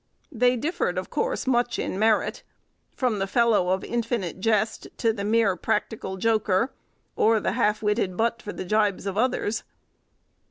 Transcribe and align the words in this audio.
They 0.31 0.55
differed 0.57 0.97
of 0.97 1.11
course 1.11 1.45
much 1.45 1.77
in 1.77 1.99
merit, 1.99 2.41
from 2.95 3.19
the 3.19 3.27
fellow 3.27 3.69
of 3.69 3.83
infinite 3.83 4.39
jest 4.39 4.87
to 4.97 5.13
the 5.13 5.23
mere 5.23 5.55
practical 5.55 6.17
joker, 6.17 6.73
or 7.15 7.39
the 7.39 7.51
half 7.51 7.83
witted 7.83 8.17
butt 8.17 8.41
for 8.41 8.51
the 8.51 8.65
gibes 8.65 9.05
of 9.05 9.15
others. 9.15 9.63